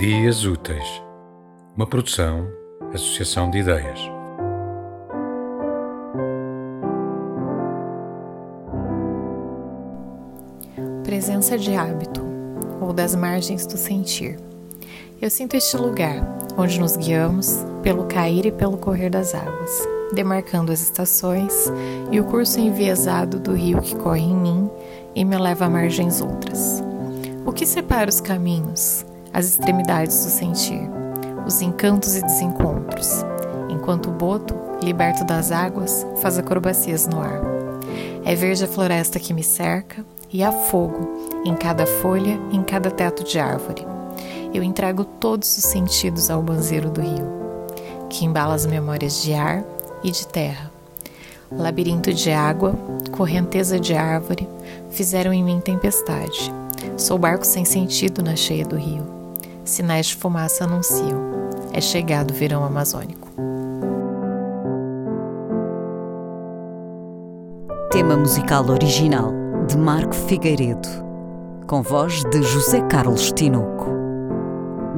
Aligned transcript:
Dias 0.00 0.46
Úteis, 0.46 1.02
uma 1.76 1.86
produção, 1.86 2.48
associação 2.94 3.50
de 3.50 3.58
ideias. 3.58 4.00
Presença 11.04 11.58
de 11.58 11.74
hábito, 11.74 12.22
ou 12.80 12.94
das 12.94 13.14
margens 13.14 13.66
do 13.66 13.76
sentir. 13.76 14.38
Eu 15.20 15.28
sinto 15.28 15.54
este 15.54 15.76
lugar, 15.76 16.16
onde 16.56 16.80
nos 16.80 16.96
guiamos 16.96 17.58
pelo 17.82 18.06
cair 18.06 18.46
e 18.46 18.52
pelo 18.52 18.78
correr 18.78 19.10
das 19.10 19.34
águas, 19.34 19.86
demarcando 20.14 20.72
as 20.72 20.80
estações 20.80 21.70
e 22.10 22.18
o 22.18 22.24
curso 22.24 22.58
enviesado 22.58 23.38
do 23.38 23.52
rio 23.52 23.82
que 23.82 23.94
corre 23.96 24.22
em 24.22 24.34
mim 24.34 24.70
e 25.14 25.26
me 25.26 25.36
leva 25.36 25.66
a 25.66 25.68
margens 25.68 26.22
outras. 26.22 26.82
O 27.44 27.52
que 27.52 27.66
separa 27.66 28.08
os 28.08 28.18
caminhos, 28.18 29.04
as 29.32 29.46
extremidades 29.46 30.24
do 30.24 30.30
sentir, 30.30 30.88
os 31.46 31.62
encantos 31.62 32.16
e 32.16 32.22
desencontros, 32.22 33.24
enquanto 33.68 34.08
o 34.08 34.12
boto, 34.12 34.54
liberto 34.82 35.24
das 35.24 35.52
águas, 35.52 36.06
faz 36.20 36.38
acrobacias 36.38 37.06
no 37.06 37.20
ar. 37.20 37.40
É 38.24 38.34
verde 38.34 38.64
a 38.64 38.68
floresta 38.68 39.18
que 39.18 39.32
me 39.32 39.42
cerca 39.42 40.04
e 40.32 40.42
há 40.42 40.52
fogo 40.52 41.42
em 41.44 41.54
cada 41.54 41.86
folha, 41.86 42.38
em 42.52 42.62
cada 42.62 42.90
teto 42.90 43.24
de 43.24 43.38
árvore. 43.38 43.86
Eu 44.52 44.62
entrego 44.62 45.04
todos 45.04 45.56
os 45.56 45.64
sentidos 45.64 46.30
ao 46.30 46.42
banzeiro 46.42 46.90
do 46.90 47.00
rio, 47.00 47.28
que 48.08 48.24
embala 48.24 48.54
as 48.54 48.66
memórias 48.66 49.22
de 49.22 49.32
ar 49.32 49.64
e 50.02 50.10
de 50.10 50.26
terra. 50.26 50.70
Labirinto 51.50 52.12
de 52.12 52.30
água, 52.30 52.74
correnteza 53.10 53.78
de 53.78 53.94
árvore, 53.94 54.48
fizeram 54.90 55.32
em 55.32 55.42
mim 55.42 55.60
tempestade. 55.60 56.52
Sou 56.96 57.18
barco 57.18 57.46
sem 57.46 57.64
sentido 57.64 58.22
na 58.22 58.36
cheia 58.36 58.64
do 58.64 58.76
rio 58.76 59.19
sinais 59.64 60.06
de 60.06 60.16
fumaça 60.16 60.64
anunciam: 60.64 61.20
é 61.72 61.80
chegado 61.80 62.30
o 62.30 62.34
verão 62.34 62.64
amazônico. 62.64 63.28
Tema 67.90 68.16
musical 68.16 68.68
original 68.68 69.32
de 69.66 69.76
Marco 69.76 70.14
Figueiredo, 70.14 70.88
com 71.66 71.82
voz 71.82 72.22
de 72.30 72.42
José 72.42 72.80
Carlos 72.82 73.32
Tinoco. 73.32 73.90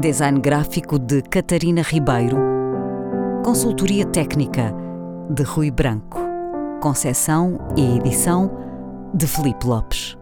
Design 0.00 0.40
gráfico 0.40 0.98
de 0.98 1.22
Catarina 1.22 1.82
Ribeiro. 1.82 2.36
Consultoria 3.44 4.04
técnica 4.06 4.74
de 5.30 5.42
Rui 5.42 5.70
Branco. 5.70 6.18
Concessão 6.80 7.58
e 7.76 7.96
edição 7.98 8.50
de 9.14 9.26
Felipe 9.26 9.66
Lopes. 9.66 10.16